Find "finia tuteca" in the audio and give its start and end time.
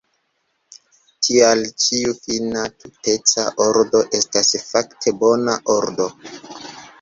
2.21-3.45